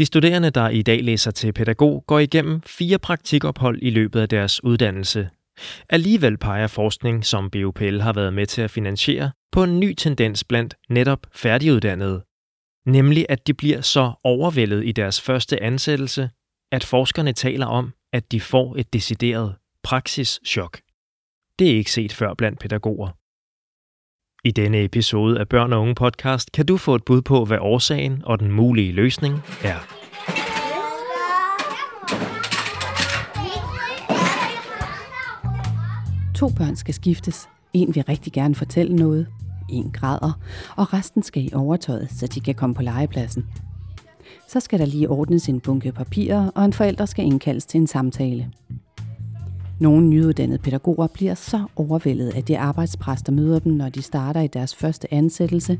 De 0.00 0.06
studerende, 0.06 0.50
der 0.50 0.68
i 0.68 0.82
dag 0.82 1.04
læser 1.04 1.30
til 1.30 1.52
pædagog, 1.52 2.04
går 2.06 2.18
igennem 2.18 2.60
fire 2.62 2.98
praktikophold 2.98 3.78
i 3.82 3.90
løbet 3.90 4.20
af 4.20 4.28
deres 4.28 4.64
uddannelse. 4.64 5.30
Alligevel 5.88 6.38
peger 6.38 6.66
forskning, 6.66 7.24
som 7.24 7.50
BUPL 7.50 8.00
har 8.00 8.12
været 8.12 8.34
med 8.34 8.46
til 8.46 8.62
at 8.62 8.70
finansiere, 8.70 9.30
på 9.52 9.62
en 9.62 9.80
ny 9.80 9.94
tendens 9.94 10.44
blandt 10.44 10.74
netop 10.88 11.26
færdiguddannede. 11.32 12.24
Nemlig 12.86 13.26
at 13.28 13.46
de 13.46 13.54
bliver 13.54 13.80
så 13.80 14.12
overvældet 14.24 14.86
i 14.86 14.92
deres 14.92 15.20
første 15.20 15.62
ansættelse, 15.62 16.30
at 16.72 16.84
forskerne 16.84 17.32
taler 17.32 17.66
om, 17.66 17.92
at 18.12 18.32
de 18.32 18.40
får 18.40 18.76
et 18.76 18.92
decideret 18.92 19.54
praksischok. 19.82 20.80
Det 21.58 21.70
er 21.70 21.76
ikke 21.76 21.92
set 21.92 22.12
før 22.12 22.34
blandt 22.34 22.58
pædagoger. 22.58 23.19
I 24.44 24.50
denne 24.50 24.84
episode 24.84 25.40
af 25.40 25.48
Børn 25.48 25.72
og 25.72 25.80
Unge 25.80 25.94
podcast 25.94 26.52
kan 26.52 26.66
du 26.66 26.76
få 26.76 26.94
et 26.94 27.04
bud 27.04 27.22
på, 27.22 27.44
hvad 27.44 27.58
årsagen 27.60 28.22
og 28.24 28.40
den 28.40 28.52
mulige 28.52 28.92
løsning 28.92 29.34
er. 29.64 29.76
To 36.34 36.48
børn 36.48 36.76
skal 36.76 36.94
skiftes. 36.94 37.48
En 37.72 37.94
vil 37.94 38.04
rigtig 38.08 38.32
gerne 38.32 38.54
fortælle 38.54 38.96
noget. 38.96 39.26
En 39.70 39.90
græder, 39.92 40.32
og 40.76 40.92
resten 40.92 41.22
skal 41.22 41.44
i 41.44 41.50
overtøjet, 41.54 42.10
så 42.10 42.26
de 42.26 42.40
kan 42.40 42.54
komme 42.54 42.74
på 42.74 42.82
legepladsen. 42.82 43.46
Så 44.48 44.60
skal 44.60 44.78
der 44.78 44.86
lige 44.86 45.08
ordnes 45.08 45.48
en 45.48 45.60
bunke 45.60 45.92
papirer, 45.92 46.50
og 46.54 46.64
en 46.64 46.72
forælder 46.72 47.06
skal 47.06 47.24
indkaldes 47.24 47.66
til 47.66 47.80
en 47.80 47.86
samtale. 47.86 48.50
Nogle 49.80 50.06
nyuddannede 50.06 50.58
pædagoger 50.58 51.06
bliver 51.06 51.34
så 51.34 51.64
overvældet 51.76 52.28
af 52.28 52.44
det 52.44 52.54
arbejdspres, 52.54 53.22
der 53.22 53.32
møder 53.32 53.58
dem, 53.58 53.72
når 53.72 53.88
de 53.88 54.02
starter 54.02 54.40
i 54.40 54.46
deres 54.46 54.74
første 54.74 55.14
ansættelse, 55.14 55.78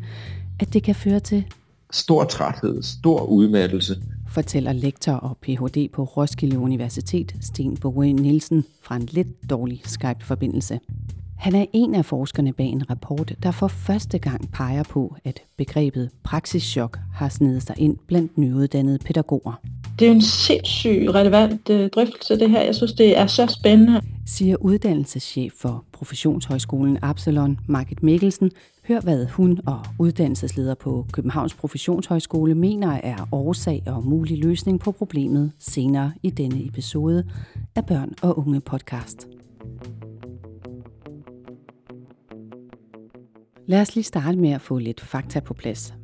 at 0.60 0.73
det 0.73 0.82
kan 0.82 0.95
føre 0.95 1.20
til 1.20 1.45
stor 1.92 2.24
træthed, 2.24 2.82
stor 2.82 3.23
udmattelse. 3.24 3.96
Fortæller 4.28 4.73
lektor 4.73 5.12
og 5.12 5.36
Ph.D. 5.42 5.90
på 5.92 6.04
Roskilde 6.04 6.59
Universitet, 6.59 7.34
Sten 7.40 7.76
Boge 7.76 8.12
Nielsen, 8.12 8.65
fra 8.82 8.96
en 8.96 9.02
lidt 9.02 9.51
dårlig 9.51 9.82
Skype-forbindelse. 9.84 10.80
Han 11.38 11.54
er 11.54 11.64
en 11.73 11.95
af 11.95 12.04
forskerne 12.04 12.52
bag 12.52 12.66
en 12.66 12.90
rapport, 12.90 13.35
der 13.42 13.51
for 13.51 13.68
første 13.68 14.18
gang 14.18 14.52
peger 14.52 14.82
på, 14.82 15.16
at 15.24 15.40
begrebet 15.57 16.10
praksischok 16.23 16.98
har 17.14 17.29
snedet 17.29 17.62
sig 17.62 17.74
ind 17.79 17.96
blandt 18.07 18.38
nyuddannede 18.38 18.98
pædagoger. 18.98 19.60
Det 20.01 20.06
er 20.06 20.10
jo 20.10 20.15
en 20.15 20.23
sindssygt 20.23 21.10
relevant 21.15 21.70
øh, 21.70 21.90
drøftelse, 21.90 22.38
det 22.38 22.51
her. 22.51 22.62
Jeg 22.62 22.74
synes, 22.74 22.93
det 22.93 23.18
er 23.18 23.26
så 23.26 23.46
spændende. 23.46 24.01
Siger 24.26 24.57
uddannelseschef 24.60 25.52
for 25.52 25.84
Professionshøjskolen 25.92 26.98
Absalon, 27.02 27.59
Margit 27.68 28.02
Mikkelsen. 28.02 28.51
Hør, 28.88 29.01
hvad 29.01 29.26
hun 29.26 29.60
og 29.66 29.80
uddannelsesleder 29.98 30.74
på 30.74 31.07
Københavns 31.12 31.54
Professionshøjskole 31.54 32.54
mener 32.54 33.01
er 33.02 33.29
årsag 33.32 33.82
og 33.87 34.04
mulig 34.04 34.38
løsning 34.38 34.80
på 34.80 34.92
problemet 34.92 35.52
senere 35.59 36.12
i 36.23 36.30
denne 36.30 36.66
episode 36.66 37.24
af 37.76 37.87
Børn 37.87 38.14
og 38.23 38.38
Unge 38.38 38.60
podcast. 38.60 39.29
Lad 43.66 43.80
os 43.80 43.95
lige 43.95 44.04
starte 44.04 44.38
med 44.38 44.51
at 44.51 44.60
få 44.60 44.79
lidt 44.79 45.01
fakta 45.01 45.40
på 45.40 45.54
plads. 45.54 45.95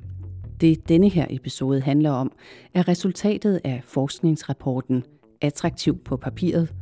Det 0.60 0.88
denne 0.88 1.08
her 1.08 1.26
episode 1.30 1.80
handler 1.80 2.10
om, 2.10 2.32
er 2.74 2.88
resultatet 2.88 3.60
af 3.64 3.80
forskningsrapporten 3.84 5.04
Attraktiv 5.40 5.98
på 5.98 6.16
papiret, 6.16 6.74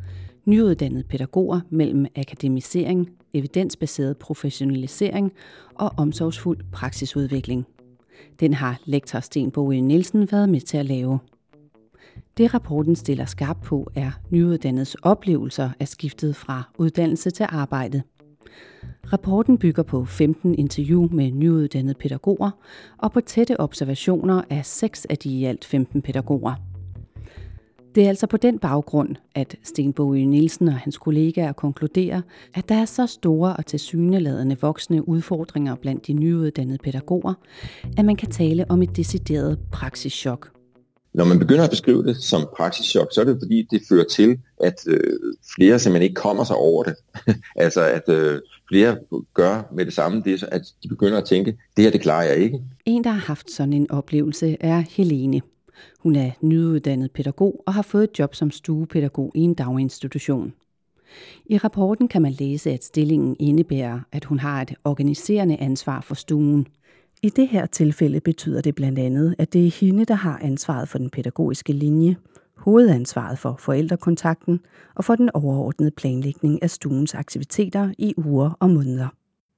nyuddannede 0.44 1.04
pædagoger 1.04 1.60
mellem 1.70 2.06
akademisering, 2.16 3.10
evidensbaseret 3.32 4.16
professionalisering 4.16 5.32
og 5.74 5.92
omsorgsfuld 5.96 6.58
praksisudvikling. 6.72 7.66
Den 8.40 8.54
har 8.54 8.80
lektor 8.84 9.20
Sten 9.20 9.50
Boe 9.50 9.80
Nielsen 9.80 10.28
været 10.32 10.48
med 10.48 10.60
til 10.60 10.76
at 10.76 10.86
lave. 10.86 11.18
Det 12.36 12.54
rapporten 12.54 12.96
stiller 12.96 13.24
skarp 13.24 13.60
på 13.62 13.90
er 13.94 14.10
nyuddannedes 14.30 14.94
oplevelser 14.94 15.70
af 15.80 15.88
skiftet 15.88 16.36
fra 16.36 16.62
uddannelse 16.78 17.30
til 17.30 17.46
arbejde– 17.48 18.02
Rapporten 19.12 19.58
bygger 19.58 19.82
på 19.82 20.04
15 20.04 20.54
interview 20.54 21.08
med 21.12 21.30
nyuddannede 21.30 21.94
pædagoger 21.94 22.50
og 22.98 23.12
på 23.12 23.20
tætte 23.20 23.60
observationer 23.60 24.42
af 24.50 24.66
6 24.66 25.04
af 25.04 25.18
de 25.18 25.28
i 25.28 25.44
alt 25.44 25.64
15 25.64 26.02
pædagoger. 26.02 26.54
Det 27.94 28.04
er 28.04 28.08
altså 28.08 28.26
på 28.26 28.36
den 28.36 28.58
baggrund, 28.58 29.16
at 29.34 29.56
Sten 29.62 29.92
Boge 29.92 30.26
Nielsen 30.26 30.68
og 30.68 30.74
hans 30.74 30.98
kollegaer 30.98 31.52
konkluderer, 31.52 32.22
at 32.54 32.68
der 32.68 32.74
er 32.74 32.84
så 32.84 33.06
store 33.06 33.56
og 33.56 33.66
tilsyneladende 33.66 34.56
voksne 34.60 35.08
udfordringer 35.08 35.74
blandt 35.74 36.06
de 36.06 36.12
nyuddannede 36.12 36.78
pædagoger, 36.78 37.34
at 37.98 38.04
man 38.04 38.16
kan 38.16 38.30
tale 38.30 38.70
om 38.70 38.82
et 38.82 38.96
decideret 38.96 39.58
praksischok. 39.72 40.50
Når 41.14 41.24
man 41.24 41.38
begynder 41.38 41.64
at 41.64 41.70
beskrive 41.70 42.04
det 42.04 42.16
som 42.16 42.48
praksischok, 42.56 43.08
så 43.12 43.20
er 43.20 43.24
det 43.24 43.36
fordi, 43.42 43.66
det 43.70 43.82
fører 43.88 44.04
til, 44.04 44.38
at 44.60 44.74
øh, 44.86 45.18
flere 45.54 45.78
simpelthen 45.78 46.02
ikke 46.02 46.14
kommer 46.14 46.44
sig 46.44 46.56
over 46.56 46.82
det. 46.82 46.94
altså 47.56 47.84
at 47.84 48.08
øh, 48.08 48.40
flere 48.68 48.96
gør 49.34 49.62
med 49.74 49.84
det 49.84 49.94
samme, 49.94 50.22
det 50.24 50.42
er, 50.42 50.46
at 50.52 50.62
de 50.82 50.88
begynder 50.88 51.18
at 51.18 51.24
tænke, 51.24 51.58
det 51.76 51.84
her 51.84 51.90
det 51.90 52.00
klarer 52.00 52.22
jeg 52.22 52.36
ikke. 52.36 52.60
En, 52.86 53.04
der 53.04 53.10
har 53.10 53.26
haft 53.26 53.50
sådan 53.50 53.72
en 53.72 53.90
oplevelse, 53.90 54.56
er 54.60 54.84
Helene. 54.90 55.40
Hun 55.98 56.16
er 56.16 56.30
nyuddannet 56.40 57.10
pædagog 57.10 57.62
og 57.66 57.74
har 57.74 57.82
fået 57.82 58.04
et 58.04 58.18
job 58.18 58.34
som 58.34 58.50
stuepædagog 58.50 59.32
i 59.34 59.40
en 59.40 59.54
daginstitution. 59.54 60.52
I 61.46 61.58
rapporten 61.58 62.08
kan 62.08 62.22
man 62.22 62.32
læse, 62.32 62.70
at 62.70 62.84
stillingen 62.84 63.36
indebærer, 63.40 64.00
at 64.12 64.24
hun 64.24 64.38
har 64.38 64.62
et 64.62 64.74
organiserende 64.84 65.56
ansvar 65.56 66.00
for 66.00 66.14
stuen. 66.14 66.66
I 67.24 67.28
det 67.28 67.48
her 67.48 67.66
tilfælde 67.66 68.20
betyder 68.20 68.60
det 68.60 68.74
blandt 68.74 68.98
andet, 68.98 69.34
at 69.38 69.52
det 69.52 69.66
er 69.66 69.70
hende, 69.70 70.04
der 70.04 70.14
har 70.14 70.38
ansvaret 70.42 70.88
for 70.88 70.98
den 70.98 71.10
pædagogiske 71.10 71.72
linje, 71.72 72.16
hovedansvaret 72.56 73.38
for 73.38 73.56
forældrekontakten 73.58 74.60
og 74.94 75.04
for 75.04 75.14
den 75.14 75.30
overordnede 75.34 75.90
planlægning 75.90 76.62
af 76.62 76.70
stuens 76.70 77.14
aktiviteter 77.14 77.92
i 77.98 78.14
uger 78.16 78.50
og 78.60 78.70
måneder. 78.70 79.08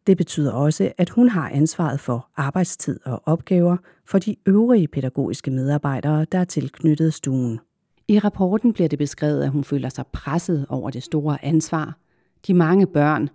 Det 0.07 0.17
betyder 0.17 0.53
også, 0.53 0.93
at 0.99 1.11
hun 1.11 1.29
har 1.29 1.51
ansvaret 1.51 2.01
for 2.01 2.29
arbejdstid 2.37 3.01
og 3.05 3.23
opgaver 3.25 3.77
for 4.05 4.19
de 4.19 4.37
øvrige 4.47 4.89
pædagogiske 4.89 5.51
medarbejdere, 5.51 6.27
der 6.33 6.39
er 6.39 6.45
tilknyttet 6.45 7.15
stuen. 7.15 7.61
I 8.09 8.19
rapporten 8.19 8.73
bliver 8.73 8.89
det 8.89 8.99
beskrevet, 8.99 9.43
at 9.43 9.51
hun 9.51 9.65
føler 9.65 9.89
sig 9.89 10.05
presset 10.13 10.67
over 10.69 10.91
det 10.91 11.03
store 11.03 11.45
ansvar, 11.45 11.99
de 12.47 12.55
mange 12.55 12.87
børn, 12.87 13.29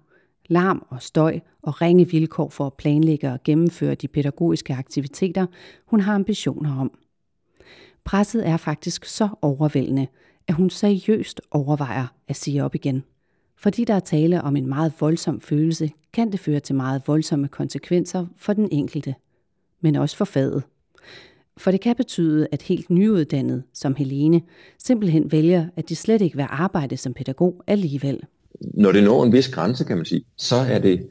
larm 0.51 0.85
og 0.89 1.01
støj 1.01 1.39
og 1.61 1.81
ringe 1.81 2.09
vilkår 2.09 2.49
for 2.49 2.65
at 2.65 2.73
planlægge 2.73 3.31
og 3.31 3.39
gennemføre 3.43 3.95
de 3.95 4.07
pædagogiske 4.07 4.73
aktiviteter, 4.73 5.45
hun 5.85 5.99
har 5.99 6.15
ambitioner 6.15 6.79
om. 6.79 6.91
Presset 8.03 8.47
er 8.47 8.57
faktisk 8.57 9.05
så 9.05 9.29
overvældende, 9.41 10.07
at 10.47 10.55
hun 10.55 10.69
seriøst 10.69 11.41
overvejer 11.51 12.07
at 12.27 12.35
sige 12.35 12.63
op 12.63 12.75
igen. 12.75 13.03
Fordi 13.57 13.85
der 13.85 13.93
er 13.93 13.99
tale 13.99 14.41
om 14.41 14.55
en 14.55 14.67
meget 14.67 14.93
voldsom 14.99 15.41
følelse, 15.41 15.91
kan 16.13 16.31
det 16.31 16.39
føre 16.39 16.59
til 16.59 16.75
meget 16.75 17.01
voldsomme 17.07 17.47
konsekvenser 17.47 18.25
for 18.37 18.53
den 18.53 18.69
enkelte, 18.71 19.15
men 19.81 19.95
også 19.95 20.17
for 20.17 20.25
faget. 20.25 20.63
For 21.57 21.71
det 21.71 21.81
kan 21.81 21.95
betyde, 21.95 22.47
at 22.51 22.61
helt 22.61 22.89
nyuddannet 22.89 23.63
som 23.73 23.95
Helene 23.95 24.41
simpelthen 24.77 25.31
vælger, 25.31 25.69
at 25.75 25.89
de 25.89 25.95
slet 25.95 26.21
ikke 26.21 26.35
vil 26.35 26.45
arbejde 26.49 26.97
som 26.97 27.13
pædagog 27.13 27.63
alligevel. 27.67 28.19
Når 28.61 28.91
det 28.91 29.03
når 29.03 29.23
en 29.23 29.33
vis 29.33 29.49
grænse, 29.49 29.83
kan 29.83 29.97
man 29.97 30.05
sige, 30.05 30.23
så 30.37 30.55
er 30.55 30.79
det 30.79 31.07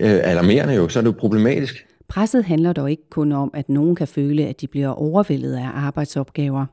øh, 0.00 0.20
alarmerende 0.22 0.74
jo, 0.74 0.88
så 0.88 0.98
er 0.98 1.02
det 1.02 1.12
jo 1.12 1.16
problematisk. 1.18 1.86
Presset 2.08 2.44
handler 2.44 2.72
dog 2.72 2.90
ikke 2.90 3.10
kun 3.10 3.32
om, 3.32 3.50
at 3.54 3.68
nogen 3.68 3.96
kan 3.96 4.08
føle, 4.08 4.46
at 4.46 4.60
de 4.60 4.66
bliver 4.66 4.88
overvældet 4.88 5.56
af 5.56 5.70
arbejdsopgaver. 5.74 6.66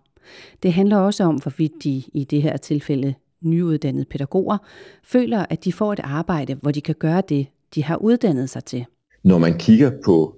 Det 0.64 0.74
handler 0.74 0.98
også 0.98 1.24
om, 1.24 1.36
hvorvidt 1.36 1.72
de 1.84 2.04
i 2.14 2.28
det 2.30 2.42
her 2.42 2.58
tilfælde 2.58 3.14
nyuddannede 3.42 4.06
pædagoger 4.06 4.58
føler, 5.04 5.46
at 5.50 5.66
de 5.66 5.74
får 5.74 5.94
et 5.94 6.00
arbejde, 6.04 6.54
hvor 6.54 6.72
de 6.72 6.82
kan 6.82 6.96
gøre 7.00 7.22
det, 7.30 7.48
de 7.76 7.84
har 7.84 7.98
uddannet 7.98 8.50
sig 8.50 8.64
til. 8.64 8.86
Når 9.24 9.38
man 9.38 9.58
kigger 9.58 9.92
på 10.06 10.36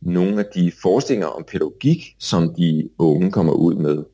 nogle 0.00 0.38
af 0.38 0.44
de 0.54 0.72
forestillinger 0.82 1.26
om 1.26 1.44
pædagogik, 1.52 2.16
som 2.18 2.54
de 2.54 2.88
unge 2.98 3.32
kommer 3.32 3.52
ud 3.52 3.74
med, 3.74 4.04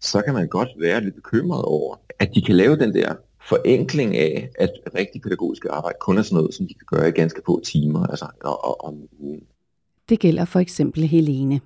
så 0.00 0.22
kan 0.22 0.34
man 0.34 0.48
godt 0.48 0.68
være 0.80 1.04
lidt 1.04 1.14
bekymret 1.14 1.62
over, 1.62 1.96
at 2.18 2.30
de 2.34 2.42
kan 2.42 2.56
lave 2.56 2.76
den 2.76 2.94
der 2.94 3.14
forenkling 3.48 4.16
af, 4.16 4.50
at 4.58 4.70
rigtig 4.94 5.22
pædagogisk 5.22 5.64
arbejde 5.70 5.98
kun 6.00 6.18
er 6.18 6.22
sådan 6.22 6.36
noget, 6.36 6.54
som 6.54 6.66
de 6.66 6.74
kan 6.74 6.86
gøre 6.86 7.08
i 7.08 7.12
ganske 7.12 7.42
få 7.46 7.60
timer 7.60 8.06
altså, 8.06 8.26
og, 8.44 8.64
og, 8.64 8.84
om 8.84 9.08
ugen. 9.18 9.42
Det 10.08 10.20
gælder 10.20 10.44
for 10.44 10.60
eksempel 10.60 11.06
Helene. 11.06 11.60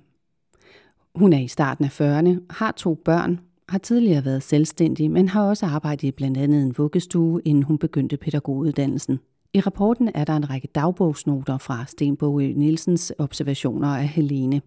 Hun 1.15 1.33
er 1.33 1.39
i 1.39 1.47
starten 1.47 1.85
af 1.85 2.01
40'erne, 2.01 2.39
har 2.49 2.71
to 2.71 2.95
børn, 3.05 3.39
har 3.69 3.77
tidligere 3.77 4.25
været 4.25 4.43
selvstændig, 4.43 5.11
men 5.11 5.29
har 5.29 5.43
også 5.43 5.65
arbejdet 5.65 6.07
i 6.07 6.11
blandt 6.11 6.37
andet 6.37 6.61
en 6.61 6.77
vuggestue, 6.77 7.41
inden 7.45 7.63
hun 7.63 7.77
begyndte 7.77 8.17
pædagoguddannelsen. 8.17 9.19
I 9.53 9.59
rapporten 9.59 10.11
er 10.15 10.23
der 10.23 10.35
en 10.35 10.49
række 10.49 10.67
dagbogsnoter 10.75 11.57
fra 11.57 11.85
Stenbog 11.87 12.41
Nielsens 12.41 13.13
observationer 13.17 13.87
af 13.87 14.07
Helene. 14.07 14.61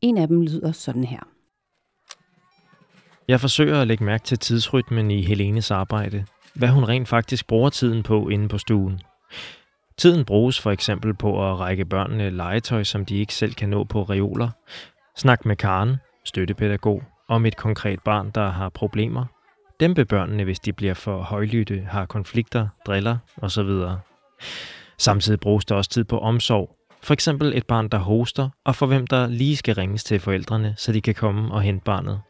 En 0.00 0.18
af 0.18 0.28
dem 0.28 0.42
lyder 0.42 0.72
sådan 0.72 1.04
her. 1.04 1.20
Jeg 3.28 3.40
forsøger 3.40 3.80
at 3.80 3.86
lægge 3.86 4.04
mærke 4.04 4.24
til 4.24 4.38
tidsrytmen 4.38 5.10
i 5.10 5.22
Helenes 5.22 5.70
arbejde. 5.70 6.24
Hvad 6.54 6.68
hun 6.68 6.84
rent 6.84 7.08
faktisk 7.08 7.46
bruger 7.46 7.70
tiden 7.70 8.02
på 8.02 8.28
inde 8.28 8.48
på 8.48 8.58
stuen. 8.58 9.00
Tiden 9.96 10.24
bruges 10.24 10.60
for 10.60 10.70
eksempel 10.70 11.14
på 11.14 11.50
at 11.50 11.60
række 11.60 11.84
børnene 11.84 12.30
legetøj, 12.30 12.82
som 12.82 13.04
de 13.04 13.16
ikke 13.16 13.34
selv 13.34 13.54
kan 13.54 13.68
nå 13.68 13.84
på 13.84 14.02
reoler. 14.02 14.48
Snak 15.16 15.46
med 15.46 15.56
Karen, 15.56 15.96
støttepædagog, 16.24 17.02
om 17.28 17.46
et 17.46 17.56
konkret 17.56 18.00
barn, 18.00 18.30
der 18.30 18.48
har 18.48 18.68
problemer, 18.68 19.24
dæmpe 19.80 20.04
børnene, 20.04 20.44
hvis 20.44 20.60
de 20.60 20.72
bliver 20.72 20.94
for 20.94 21.22
højlytte, 21.22 21.86
har 21.90 22.06
konflikter, 22.06 22.68
driller 22.86 23.18
osv. 23.36 23.70
Samtidig 24.98 25.40
bruges 25.40 25.64
der 25.64 25.74
også 25.74 25.90
tid 25.90 26.04
på 26.04 26.18
omsorg, 26.18 26.76
for 27.02 27.14
eksempel 27.14 27.56
et 27.56 27.66
barn, 27.66 27.88
der 27.88 27.98
hoster, 27.98 28.48
og 28.64 28.76
for 28.76 28.86
hvem 28.86 29.06
der 29.06 29.26
lige 29.26 29.56
skal 29.56 29.74
ringes 29.74 30.04
til 30.04 30.20
forældrene, 30.20 30.74
så 30.76 30.92
de 30.92 31.00
kan 31.00 31.14
komme 31.14 31.54
og 31.54 31.62
hente 31.62 31.84
barnet. 31.84 32.20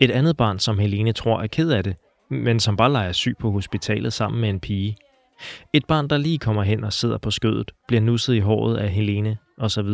Et 0.00 0.10
andet 0.10 0.36
barn, 0.36 0.58
som 0.58 0.78
Helene 0.78 1.12
tror 1.12 1.42
er 1.42 1.46
ked 1.46 1.70
af 1.70 1.84
det, 1.84 1.96
men 2.30 2.60
som 2.60 2.76
bare 2.76 2.92
leger 2.92 3.12
syg 3.12 3.36
på 3.38 3.50
hospitalet 3.50 4.12
sammen 4.12 4.40
med 4.40 4.48
en 4.48 4.60
pige. 4.60 4.96
Et 5.72 5.86
barn, 5.86 6.08
der 6.08 6.16
lige 6.16 6.38
kommer 6.38 6.62
hen 6.62 6.84
og 6.84 6.92
sidder 6.92 7.18
på 7.18 7.30
skødet, 7.30 7.70
bliver 7.88 8.00
nusset 8.00 8.34
i 8.34 8.38
håret 8.38 8.76
af 8.76 8.88
Helene 8.88 9.38
osv. 9.58 9.88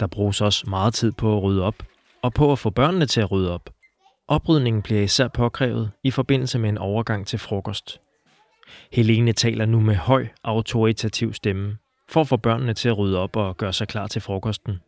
Der 0.00 0.06
bruges 0.10 0.40
også 0.40 0.70
meget 0.70 0.94
tid 0.94 1.12
på 1.12 1.36
at 1.36 1.42
rydde 1.42 1.62
op, 1.62 1.82
og 2.22 2.34
på 2.34 2.52
at 2.52 2.58
få 2.58 2.70
børnene 2.70 3.06
til 3.06 3.20
at 3.20 3.30
rydde 3.32 3.54
op. 3.54 3.70
Oprydningen 4.28 4.82
bliver 4.82 5.02
især 5.02 5.28
påkrævet 5.28 5.90
i 6.04 6.10
forbindelse 6.10 6.58
med 6.58 6.68
en 6.68 6.78
overgang 6.78 7.26
til 7.26 7.38
frokost. 7.38 8.00
Helene 8.92 9.32
taler 9.32 9.66
nu 9.66 9.80
med 9.80 9.94
høj 9.94 10.26
autoritativ 10.44 11.32
stemme, 11.32 11.76
for 12.08 12.20
at 12.20 12.28
få 12.28 12.36
børnene 12.36 12.74
til 12.74 12.88
at 12.88 12.98
rydde 12.98 13.18
op 13.18 13.36
og 13.36 13.56
gøre 13.56 13.72
sig 13.72 13.88
klar 13.88 14.06
til 14.06 14.20
frokosten. 14.20 14.78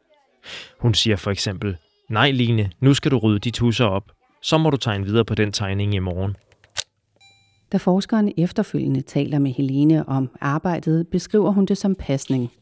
Hun 0.80 0.94
siger 0.94 1.16
for 1.16 1.30
eksempel, 1.30 1.76
nej 2.10 2.30
Line, 2.30 2.70
nu 2.80 2.94
skal 2.94 3.10
du 3.10 3.18
rydde 3.18 3.38
de 3.38 3.50
tusser 3.50 3.84
op, 3.84 4.10
så 4.44 4.58
må 4.58 4.70
du 4.70 4.76
tegne 4.76 5.04
videre 5.04 5.24
på 5.24 5.34
den 5.34 5.52
tegning 5.52 5.94
i 5.94 5.98
morgen. 5.98 6.36
Da 7.72 7.76
forskeren 7.76 8.32
efterfølgende 8.36 9.00
taler 9.00 9.38
med 9.38 9.50
Helene 9.50 10.08
om 10.08 10.30
arbejdet, 10.40 11.08
beskriver 11.08 11.50
hun 11.50 11.66
det 11.66 11.78
som 11.78 11.94
pasning. 11.94 12.52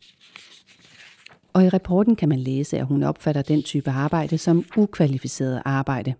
Og 1.52 1.64
i 1.64 1.68
rapporten 1.68 2.16
kan 2.16 2.28
man 2.28 2.38
læse, 2.38 2.78
at 2.78 2.86
hun 2.86 3.02
opfatter 3.02 3.42
den 3.42 3.62
type 3.62 3.90
arbejde 3.90 4.38
som 4.38 4.64
ukvalificeret 4.76 5.62
arbejde. 5.64 6.14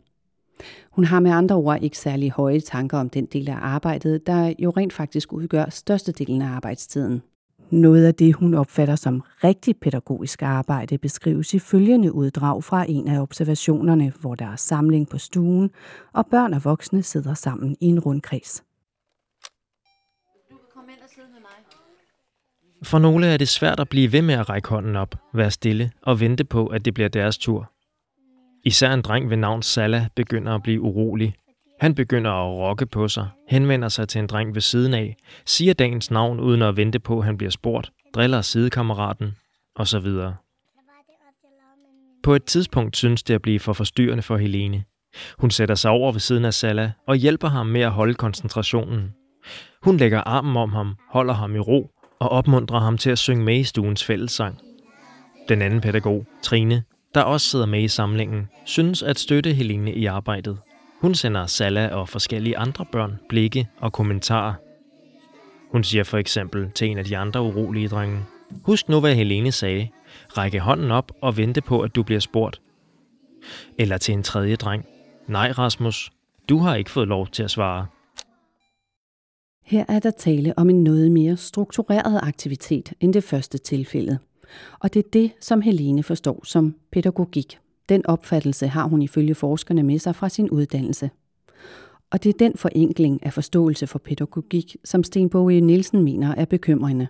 Hun 0.90 1.04
har 1.04 1.20
med 1.20 1.30
andre 1.30 1.54
ord 1.56 1.82
ikke 1.82 1.98
særlig 1.98 2.30
høje 2.30 2.60
tanker 2.60 2.98
om 2.98 3.10
den 3.10 3.26
del 3.26 3.50
af 3.50 3.56
arbejdet, 3.60 4.26
der 4.26 4.54
jo 4.58 4.70
rent 4.70 4.92
faktisk 4.92 5.32
udgør 5.32 5.64
størstedelen 5.70 6.42
af 6.42 6.48
arbejdstiden. 6.48 7.22
Noget 7.72 8.06
af 8.06 8.14
det, 8.14 8.34
hun 8.34 8.54
opfatter 8.54 8.96
som 8.96 9.22
rigtig 9.44 9.76
pædagogisk 9.76 10.42
arbejde, 10.42 10.98
beskrives 10.98 11.54
i 11.54 11.58
følgende 11.58 12.12
uddrag 12.12 12.64
fra 12.64 12.84
en 12.88 13.08
af 13.08 13.20
observationerne, 13.20 14.12
hvor 14.20 14.34
der 14.34 14.46
er 14.46 14.56
samling 14.56 15.08
på 15.08 15.18
stuen, 15.18 15.70
og 16.12 16.26
børn 16.26 16.54
og 16.54 16.64
voksne 16.64 17.02
sidder 17.02 17.34
sammen 17.34 17.76
i 17.80 17.86
en 17.86 18.00
rundkreds. 18.00 18.64
For 22.82 22.98
nogle 22.98 23.26
er 23.26 23.36
det 23.36 23.48
svært 23.48 23.80
at 23.80 23.88
blive 23.88 24.12
ved 24.12 24.22
med 24.22 24.34
at 24.34 24.48
række 24.48 24.68
hånden 24.68 24.96
op, 24.96 25.14
være 25.34 25.50
stille 25.50 25.90
og 26.02 26.20
vente 26.20 26.44
på, 26.44 26.66
at 26.66 26.84
det 26.84 26.94
bliver 26.94 27.08
deres 27.08 27.38
tur. 27.38 27.70
Især 28.64 28.92
en 28.92 29.02
dreng 29.02 29.30
ved 29.30 29.36
navn 29.36 29.62
Salah 29.62 30.06
begynder 30.16 30.54
at 30.54 30.62
blive 30.62 30.80
urolig. 30.80 31.34
Han 31.82 31.94
begynder 31.94 32.30
at 32.30 32.58
rokke 32.58 32.86
på 32.86 33.08
sig, 33.08 33.28
henvender 33.48 33.88
sig 33.88 34.08
til 34.08 34.18
en 34.18 34.26
dreng 34.26 34.54
ved 34.54 34.60
siden 34.60 34.94
af, 34.94 35.16
siger 35.46 35.74
dagens 35.74 36.10
navn 36.10 36.40
uden 36.40 36.62
at 36.62 36.76
vente 36.76 36.98
på, 36.98 37.18
at 37.18 37.24
han 37.24 37.36
bliver 37.36 37.50
spurgt, 37.50 37.90
driller 38.14 38.42
sidekammeraten 38.42 39.36
osv. 39.76 40.06
På 42.22 42.34
et 42.34 42.44
tidspunkt 42.44 42.96
synes 42.96 43.22
det 43.22 43.34
at 43.34 43.42
blive 43.42 43.60
for 43.60 43.72
forstyrrende 43.72 44.22
for 44.22 44.36
Helene. 44.36 44.84
Hun 45.38 45.50
sætter 45.50 45.74
sig 45.74 45.90
over 45.90 46.12
ved 46.12 46.20
siden 46.20 46.44
af 46.44 46.54
Salla 46.54 46.92
og 47.08 47.16
hjælper 47.16 47.48
ham 47.48 47.66
med 47.66 47.80
at 47.80 47.90
holde 47.90 48.14
koncentrationen. 48.14 49.12
Hun 49.82 49.96
lægger 49.96 50.20
armen 50.20 50.56
om 50.56 50.72
ham, 50.72 50.96
holder 51.10 51.34
ham 51.34 51.56
i 51.56 51.58
ro 51.58 51.90
og 52.20 52.28
opmuntrer 52.28 52.80
ham 52.80 52.98
til 52.98 53.10
at 53.10 53.18
synge 53.18 53.44
med 53.44 53.58
i 53.58 53.64
stuens 53.64 54.04
fællessang. 54.04 54.58
Den 55.48 55.62
anden 55.62 55.80
pædagog, 55.80 56.26
Trine, 56.42 56.82
der 57.14 57.22
også 57.22 57.48
sidder 57.48 57.66
med 57.66 57.82
i 57.82 57.88
samlingen, 57.88 58.48
synes 58.64 59.02
at 59.02 59.18
støtte 59.18 59.52
Helene 59.52 59.94
i 59.94 60.06
arbejdet. 60.06 60.58
Hun 61.02 61.14
sender 61.14 61.46
Salla 61.46 61.88
og 61.88 62.08
forskellige 62.08 62.58
andre 62.58 62.86
børn 62.92 63.18
blikke 63.28 63.68
og 63.76 63.92
kommentarer. 63.92 64.54
Hun 65.70 65.84
siger 65.84 66.04
for 66.04 66.18
eksempel 66.18 66.70
til 66.70 66.88
en 66.88 66.98
af 66.98 67.04
de 67.04 67.16
andre 67.16 67.42
urolige 67.42 67.88
drenge, 67.88 68.18
Husk 68.62 68.88
nu, 68.88 69.00
hvad 69.00 69.14
Helene 69.14 69.52
sagde. 69.52 69.88
Række 70.28 70.60
hånden 70.60 70.90
op 70.90 71.12
og 71.20 71.36
vente 71.36 71.60
på, 71.60 71.80
at 71.80 71.94
du 71.94 72.02
bliver 72.02 72.20
spurgt. 72.20 72.60
Eller 73.78 73.98
til 73.98 74.14
en 74.14 74.22
tredje 74.22 74.56
dreng. 74.56 74.84
Nej, 75.28 75.50
Rasmus, 75.50 76.12
du 76.48 76.58
har 76.58 76.74
ikke 76.76 76.90
fået 76.90 77.08
lov 77.08 77.26
til 77.26 77.42
at 77.42 77.50
svare. 77.50 77.86
Her 79.64 79.84
er 79.88 79.98
der 79.98 80.10
tale 80.10 80.58
om 80.58 80.70
en 80.70 80.84
noget 80.84 81.10
mere 81.10 81.36
struktureret 81.36 82.20
aktivitet 82.22 82.92
end 83.00 83.14
det 83.14 83.24
første 83.24 83.58
tilfælde. 83.58 84.18
Og 84.80 84.94
det 84.94 85.04
er 85.04 85.10
det, 85.12 85.32
som 85.40 85.60
Helene 85.60 86.02
forstår 86.02 86.40
som 86.44 86.74
pædagogik. 86.92 87.58
Den 87.88 88.06
opfattelse 88.06 88.66
har 88.66 88.88
hun 88.88 89.02
ifølge 89.02 89.34
forskerne 89.34 89.82
med 89.82 89.98
sig 89.98 90.16
fra 90.16 90.28
sin 90.28 90.50
uddannelse. 90.50 91.10
Og 92.10 92.24
det 92.24 92.28
er 92.28 92.38
den 92.38 92.56
forenkling 92.56 93.26
af 93.26 93.32
forståelse 93.32 93.86
for 93.86 93.98
pædagogik, 93.98 94.76
som 94.84 95.04
Sten 95.04 95.30
Boge 95.30 95.60
Nielsen 95.60 96.02
mener 96.02 96.34
er 96.34 96.44
bekymrende. 96.44 97.06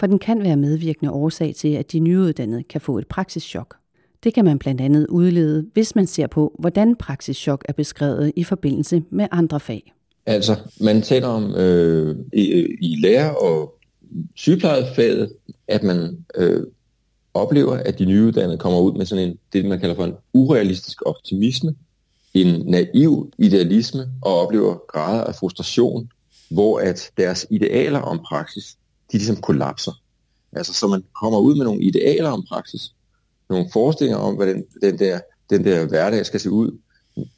For 0.00 0.06
den 0.06 0.18
kan 0.18 0.42
være 0.42 0.56
medvirkende 0.56 1.12
årsag 1.12 1.54
til, 1.54 1.68
at 1.68 1.92
de 1.92 1.98
nyuddannede 1.98 2.62
kan 2.62 2.80
få 2.80 2.98
et 2.98 3.06
praksischok. 3.06 3.76
Det 4.24 4.34
kan 4.34 4.44
man 4.44 4.58
blandt 4.58 4.80
andet 4.80 5.06
udlede, 5.06 5.66
hvis 5.72 5.94
man 5.94 6.06
ser 6.06 6.26
på, 6.26 6.56
hvordan 6.58 6.96
praksischok 6.96 7.64
er 7.68 7.72
beskrevet 7.72 8.32
i 8.36 8.44
forbindelse 8.44 9.02
med 9.10 9.26
andre 9.30 9.60
fag. 9.60 9.92
Altså, 10.26 10.56
man 10.80 11.02
taler 11.02 11.28
om 11.28 11.54
øh, 11.54 12.16
i, 12.32 12.42
i 12.80 12.96
lærer- 13.00 13.34
og 13.34 13.74
sygeplejefaget, 14.34 15.32
at 15.68 15.82
man 15.82 16.24
øh, 16.36 16.62
oplever, 17.34 17.76
at 17.76 17.98
de 17.98 18.04
nyuddannede 18.04 18.58
kommer 18.58 18.80
ud 18.80 18.92
med 18.92 19.06
sådan 19.06 19.28
en, 19.28 19.38
det 19.52 19.64
man 19.64 19.80
kalder 19.80 19.94
for 19.94 20.04
en 20.04 20.14
urealistisk 20.32 21.02
optimisme, 21.06 21.74
en 22.34 22.66
naiv 22.66 23.32
idealisme 23.38 24.08
og 24.22 24.34
oplever 24.40 24.76
grader 24.88 25.24
af 25.24 25.34
frustration, 25.34 26.10
hvor 26.50 26.78
at 26.78 27.10
deres 27.16 27.46
idealer 27.50 27.98
om 27.98 28.18
praksis, 28.28 28.76
de 29.12 29.16
ligesom 29.16 29.36
kollapser. 29.36 29.92
Altså, 30.52 30.72
så 30.74 30.86
man 30.86 31.04
kommer 31.20 31.38
ud 31.38 31.56
med 31.56 31.64
nogle 31.64 31.82
idealer 31.82 32.30
om 32.30 32.44
praksis, 32.48 32.94
nogle 33.50 33.68
forestillinger 33.72 34.18
om, 34.18 34.36
hvad 34.36 34.46
den, 34.46 34.64
den, 34.82 34.98
der, 34.98 35.20
den 35.50 35.64
der 35.64 35.86
hverdag 35.86 36.26
skal 36.26 36.40
se 36.40 36.50
ud 36.50 36.78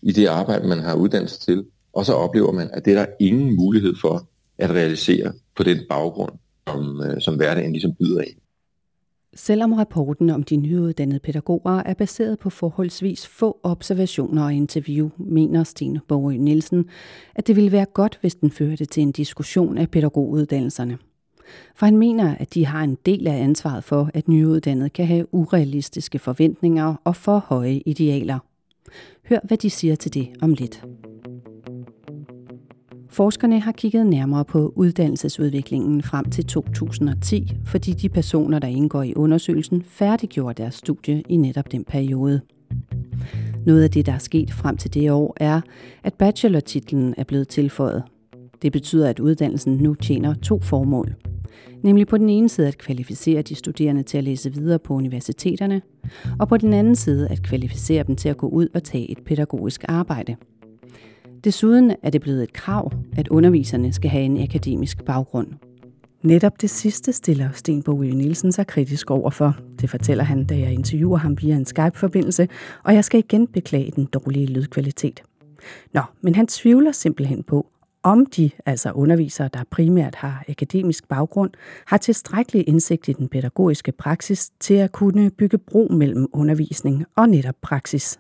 i 0.02 0.12
det 0.12 0.26
arbejde, 0.26 0.68
man 0.68 0.80
har 0.80 0.94
uddannelse 0.94 1.40
til, 1.40 1.64
og 1.92 2.06
så 2.06 2.12
oplever 2.12 2.52
man, 2.52 2.70
at 2.72 2.84
det 2.84 2.90
er 2.90 2.98
der 2.98 3.06
ingen 3.20 3.56
mulighed 3.56 3.94
for 4.00 4.28
at 4.58 4.70
realisere 4.70 5.32
på 5.56 5.62
den 5.62 5.78
baggrund, 5.88 6.32
som, 6.68 7.02
øh, 7.02 7.20
som 7.20 7.36
hverdagen 7.36 7.72
ligesom 7.72 7.94
byder 7.94 8.20
ind. 8.20 8.36
Selvom 9.36 9.72
rapporten 9.72 10.30
om 10.30 10.42
de 10.42 10.56
nyuddannede 10.56 11.20
pædagoger 11.20 11.82
er 11.86 11.94
baseret 11.94 12.38
på 12.38 12.50
forholdsvis 12.50 13.26
få 13.26 13.60
observationer 13.62 14.44
og 14.44 14.54
interview, 14.54 15.10
mener 15.18 15.64
Stine 15.64 16.00
Borg 16.08 16.32
Nielsen, 16.32 16.84
at 17.34 17.46
det 17.46 17.56
ville 17.56 17.72
være 17.72 17.84
godt, 17.84 18.18
hvis 18.20 18.34
den 18.34 18.50
førte 18.50 18.84
til 18.84 19.02
en 19.02 19.12
diskussion 19.12 19.78
af 19.78 19.90
pædagoguddannelserne. 19.90 20.98
For 21.74 21.86
han 21.86 21.96
mener, 21.96 22.34
at 22.40 22.54
de 22.54 22.66
har 22.66 22.84
en 22.84 22.98
del 23.06 23.26
af 23.26 23.36
ansvaret 23.36 23.84
for, 23.84 24.10
at 24.14 24.28
nyuddannede 24.28 24.90
kan 24.90 25.06
have 25.06 25.34
urealistiske 25.34 26.18
forventninger 26.18 26.94
og 27.04 27.16
for 27.16 27.38
høje 27.38 27.82
idealer. 27.86 28.38
Hør, 29.28 29.38
hvad 29.44 29.58
de 29.58 29.70
siger 29.70 29.94
til 29.94 30.14
det 30.14 30.28
om 30.40 30.54
lidt. 30.54 30.84
Forskerne 33.14 33.60
har 33.60 33.72
kigget 33.72 34.06
nærmere 34.06 34.44
på 34.44 34.72
uddannelsesudviklingen 34.76 36.02
frem 36.02 36.30
til 36.30 36.46
2010, 36.46 37.56
fordi 37.64 37.92
de 37.92 38.08
personer, 38.08 38.58
der 38.58 38.68
indgår 38.68 39.02
i 39.02 39.14
undersøgelsen, 39.14 39.82
færdiggjorde 39.82 40.62
deres 40.62 40.74
studie 40.74 41.22
i 41.28 41.36
netop 41.36 41.72
den 41.72 41.84
periode. 41.84 42.40
Noget 43.66 43.82
af 43.82 43.90
det, 43.90 44.06
der 44.06 44.12
er 44.12 44.18
sket 44.18 44.52
frem 44.52 44.76
til 44.76 44.94
det 44.94 45.10
år, 45.10 45.36
er, 45.36 45.60
at 46.04 46.14
bachelortitlen 46.14 47.14
er 47.16 47.24
blevet 47.24 47.48
tilføjet. 47.48 48.02
Det 48.62 48.72
betyder, 48.72 49.08
at 49.08 49.20
uddannelsen 49.20 49.76
nu 49.76 49.94
tjener 49.94 50.34
to 50.34 50.60
formål. 50.60 51.14
Nemlig 51.82 52.06
på 52.06 52.18
den 52.18 52.28
ene 52.28 52.48
side 52.48 52.68
at 52.68 52.78
kvalificere 52.78 53.42
de 53.42 53.54
studerende 53.54 54.02
til 54.02 54.18
at 54.18 54.24
læse 54.24 54.52
videre 54.52 54.78
på 54.78 54.94
universiteterne, 54.94 55.82
og 56.38 56.48
på 56.48 56.56
den 56.56 56.72
anden 56.72 56.96
side 56.96 57.28
at 57.28 57.42
kvalificere 57.42 58.02
dem 58.02 58.16
til 58.16 58.28
at 58.28 58.36
gå 58.36 58.48
ud 58.48 58.68
og 58.74 58.82
tage 58.82 59.10
et 59.10 59.18
pædagogisk 59.24 59.84
arbejde– 59.88 60.36
Desuden 61.44 61.96
er 62.02 62.10
det 62.10 62.20
blevet 62.20 62.42
et 62.42 62.52
krav, 62.52 62.92
at 63.16 63.28
underviserne 63.28 63.92
skal 63.92 64.10
have 64.10 64.24
en 64.24 64.42
akademisk 64.42 65.04
baggrund. 65.04 65.48
Netop 66.22 66.60
det 66.60 66.70
sidste 66.70 67.12
stiller 67.12 67.50
Sten 67.52 67.82
Bogø 67.82 68.10
Nielsen 68.10 68.52
sig 68.52 68.66
kritisk 68.66 69.10
overfor. 69.10 69.56
Det 69.80 69.90
fortæller 69.90 70.24
han, 70.24 70.44
da 70.44 70.58
jeg 70.58 70.72
interviewer 70.72 71.16
ham 71.16 71.42
via 71.42 71.54
en 71.54 71.64
Skype-forbindelse, 71.64 72.48
og 72.84 72.94
jeg 72.94 73.04
skal 73.04 73.18
igen 73.18 73.46
beklage 73.46 73.92
den 73.96 74.04
dårlige 74.04 74.46
lydkvalitet. 74.46 75.22
Nå, 75.92 76.00
men 76.22 76.34
han 76.34 76.46
tvivler 76.46 76.92
simpelthen 76.92 77.42
på, 77.42 77.66
om 78.02 78.26
de, 78.26 78.50
altså 78.66 78.92
undervisere, 78.92 79.48
der 79.54 79.64
primært 79.70 80.14
har 80.14 80.44
akademisk 80.48 81.08
baggrund, 81.08 81.50
har 81.86 81.96
tilstrækkelig 81.96 82.68
indsigt 82.68 83.08
i 83.08 83.12
den 83.12 83.28
pædagogiske 83.28 83.92
praksis 83.92 84.50
til 84.60 84.74
at 84.74 84.92
kunne 84.92 85.30
bygge 85.30 85.58
bro 85.58 85.88
mellem 85.90 86.26
undervisning 86.32 87.04
og 87.16 87.28
netop 87.28 87.56
praksis. 87.62 88.18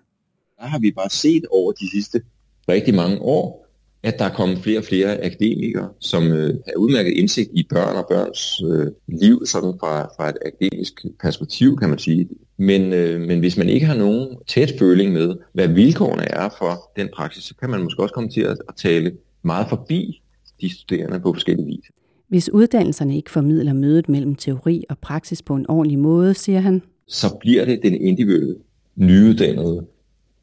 Der 0.58 0.64
har 0.64 0.78
vi 0.78 0.90
bare 0.90 1.10
set 1.10 1.46
over 1.50 1.72
de 1.72 1.90
sidste 1.90 2.22
rigtig 2.68 2.94
mange 2.94 3.18
år, 3.22 3.64
at 4.02 4.18
der 4.18 4.24
er 4.24 4.34
kommet 4.34 4.58
flere 4.58 4.78
og 4.78 4.84
flere 4.84 5.24
akademikere, 5.24 5.88
som 6.00 6.32
øh, 6.32 6.54
har 6.66 6.76
udmærket 6.76 7.12
indsigt 7.12 7.50
i 7.52 7.66
børn 7.70 7.96
og 7.96 8.06
børns 8.10 8.62
øh, 8.62 8.92
liv, 9.20 9.46
sådan 9.46 9.74
fra, 9.80 10.02
fra 10.16 10.28
et 10.28 10.36
akademisk 10.46 11.04
perspektiv, 11.20 11.76
kan 11.76 11.88
man 11.88 11.98
sige. 11.98 12.28
Men, 12.56 12.92
øh, 12.92 13.20
men 13.20 13.38
hvis 13.38 13.56
man 13.56 13.68
ikke 13.68 13.86
har 13.86 13.94
nogen 13.94 14.36
tæt 14.46 14.72
føling 14.78 15.12
med, 15.12 15.34
hvad 15.52 15.68
vilkårene 15.68 16.24
er 16.24 16.48
for 16.58 16.90
den 16.96 17.08
praksis, 17.16 17.44
så 17.44 17.54
kan 17.56 17.70
man 17.70 17.82
måske 17.82 18.02
også 18.02 18.14
komme 18.14 18.30
til 18.30 18.40
at, 18.40 18.58
at 18.68 18.74
tale 18.76 19.12
meget 19.42 19.66
forbi 19.68 20.22
de 20.60 20.74
studerende 20.74 21.20
på 21.20 21.32
forskellige 21.32 21.66
vis. 21.66 21.90
Hvis 22.28 22.50
uddannelserne 22.50 23.16
ikke 23.16 23.30
formidler 23.30 23.72
mødet 23.72 24.08
mellem 24.08 24.34
teori 24.34 24.84
og 24.90 24.98
praksis 24.98 25.42
på 25.42 25.54
en 25.54 25.66
ordentlig 25.70 25.98
måde, 25.98 26.34
siger 26.34 26.60
han, 26.60 26.82
så 27.08 27.36
bliver 27.40 27.64
det 27.64 27.80
den 27.82 27.94
individuelle, 27.94 28.56
nyuddannede 28.96 29.86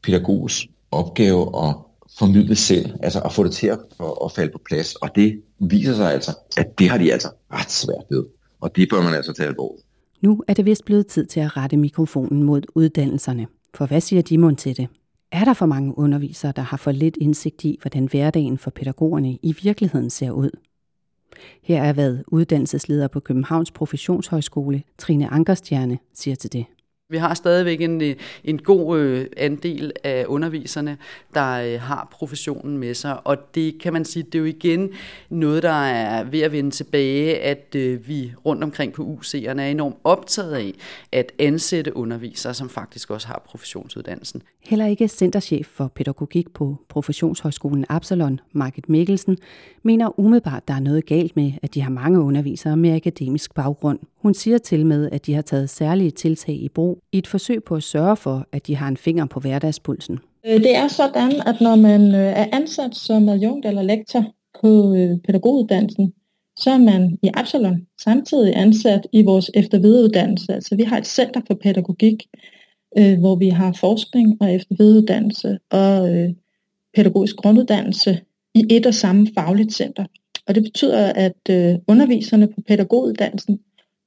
pædagogs 0.02 0.66
opgave 0.90 1.68
at 1.68 1.74
formidle 2.18 2.56
selv, 2.56 2.94
altså 3.02 3.20
at 3.20 3.32
få 3.32 3.44
det 3.44 3.52
til 3.52 3.66
at, 3.66 3.78
at 4.24 4.32
falde 4.32 4.52
på 4.52 4.60
plads. 4.64 4.94
Og 4.94 5.10
det 5.14 5.42
viser 5.58 5.94
sig 5.94 6.12
altså, 6.12 6.36
at 6.56 6.78
det 6.78 6.88
har 6.88 6.98
de 6.98 7.12
altså 7.12 7.28
ret 7.52 7.70
svært 7.70 8.04
ved. 8.10 8.24
Og 8.60 8.76
det 8.76 8.88
bør 8.90 9.02
man 9.02 9.14
altså 9.14 9.32
tage 9.32 9.48
alvorligt. 9.48 9.86
Nu 10.20 10.42
er 10.48 10.54
det 10.54 10.64
vist 10.64 10.84
blevet 10.84 11.06
tid 11.06 11.26
til 11.26 11.40
at 11.40 11.56
rette 11.56 11.76
mikrofonen 11.76 12.42
mod 12.42 12.62
uddannelserne. 12.74 13.46
For 13.74 13.86
hvad 13.86 14.00
siger 14.00 14.22
Dimon 14.22 14.56
til 14.56 14.76
det? 14.76 14.88
Er 15.32 15.44
der 15.44 15.54
for 15.54 15.66
mange 15.66 15.98
undervisere, 15.98 16.52
der 16.56 16.62
har 16.62 16.76
for 16.76 16.92
lidt 16.92 17.16
indsigt 17.20 17.64
i, 17.64 17.78
hvordan 17.82 18.06
hverdagen 18.06 18.58
for 18.58 18.70
pædagogerne 18.70 19.38
i 19.42 19.54
virkeligheden 19.62 20.10
ser 20.10 20.30
ud? 20.30 20.50
Her 21.62 21.82
er 21.82 21.92
hvad 21.92 22.18
uddannelsesleder 22.26 23.08
på 23.08 23.20
Københavns 23.20 23.70
Professionshøjskole, 23.70 24.82
Trine 24.98 25.32
Ankerstjerne, 25.32 25.98
siger 26.14 26.34
til 26.34 26.52
det. 26.52 26.64
Vi 27.12 27.16
har 27.16 27.34
stadigvæk 27.34 27.80
en, 27.80 28.02
øh, 28.02 28.16
en 28.44 28.58
god 28.58 28.98
øh, 28.98 29.26
andel 29.36 29.92
af 30.04 30.24
underviserne, 30.28 30.98
der 31.34 31.52
øh, 31.52 31.80
har 31.80 32.08
professionen 32.12 32.78
med 32.78 32.94
sig, 32.94 33.26
og 33.26 33.54
det 33.54 33.80
kan 33.80 33.92
man 33.92 34.04
sige, 34.04 34.22
det 34.22 34.34
er 34.34 34.38
jo 34.38 34.44
igen 34.44 34.90
noget, 35.30 35.62
der 35.62 35.72
er 35.72 36.24
ved 36.24 36.40
at 36.40 36.52
vende 36.52 36.70
tilbage, 36.70 37.38
at 37.40 37.74
øh, 37.76 38.08
vi 38.08 38.32
rundt 38.46 38.64
omkring 38.64 38.92
på 38.92 39.02
UC'erne 39.02 39.60
er 39.60 39.66
enormt 39.66 39.96
optaget 40.04 40.54
af 40.54 40.72
at 41.12 41.32
ansætte 41.38 41.96
undervisere, 41.96 42.54
som 42.54 42.68
faktisk 42.68 43.10
også 43.10 43.26
har 43.26 43.42
professionsuddannelsen. 43.46 44.42
Heller 44.60 44.86
ikke 44.86 45.08
centerchef 45.08 45.66
for 45.66 45.88
pædagogik 45.88 46.50
på 46.54 46.76
Professionshøjskolen 46.88 47.84
Absalon, 47.88 48.40
Market 48.52 48.88
Mikkelsen, 48.88 49.38
mener 49.82 50.20
umiddelbart, 50.20 50.68
der 50.68 50.74
er 50.74 50.80
noget 50.80 51.06
galt 51.06 51.36
med, 51.36 51.52
at 51.62 51.74
de 51.74 51.80
har 51.80 51.90
mange 51.90 52.20
undervisere 52.20 52.76
med 52.76 52.94
akademisk 52.94 53.54
baggrund. 53.54 53.98
Hun 54.22 54.34
siger 54.34 54.58
til 54.58 54.86
med, 54.86 55.08
at 55.12 55.26
de 55.26 55.34
har 55.34 55.42
taget 55.42 55.70
særlige 55.70 56.10
tiltag 56.10 56.54
i 56.54 56.68
brug 56.68 56.98
i 57.12 57.18
et 57.18 57.26
forsøg 57.26 57.64
på 57.64 57.74
at 57.74 57.82
sørge 57.82 58.16
for, 58.16 58.46
at 58.52 58.66
de 58.66 58.76
har 58.76 58.88
en 58.88 58.96
finger 58.96 59.26
på 59.26 59.40
hverdagspulsen. 59.40 60.18
Øh, 60.46 60.60
det 60.60 60.76
er 60.76 60.88
sådan, 60.88 61.32
at 61.46 61.60
når 61.60 61.76
man 61.76 62.14
øh, 62.14 62.20
er 62.20 62.46
ansat 62.52 62.96
som 62.96 63.28
adjunkt 63.28 63.66
eller 63.66 63.82
lektor 63.82 64.24
på 64.62 64.94
øh, 64.94 65.18
pædagoguddannelsen, 65.26 66.12
så 66.58 66.70
er 66.70 66.78
man 66.78 67.18
i 67.22 67.30
Absalon 67.34 67.86
samtidig 68.04 68.56
ansat 68.56 69.06
i 69.12 69.22
vores 69.22 69.50
eftervidereuddannelse. 69.54 70.54
Altså 70.54 70.76
vi 70.76 70.82
har 70.82 70.98
et 70.98 71.06
center 71.06 71.40
for 71.46 71.54
pædagogik, 71.54 72.26
hvor 73.18 73.36
vi 73.36 73.48
har 73.48 73.72
forskning 73.80 74.36
og 74.40 74.54
eftervidereuddannelse 74.54 75.58
og 75.70 76.08
pædagogisk 76.96 77.36
grunduddannelse 77.36 78.20
i 78.54 78.66
et 78.70 78.86
og 78.86 78.94
samme 78.94 79.28
fagligt 79.38 79.72
center. 79.74 80.04
Og 80.46 80.54
det 80.54 80.62
betyder, 80.62 81.12
at 81.12 81.50
underviserne 81.88 82.46
på 82.48 82.60
pædagoguddannelsen 82.68 83.60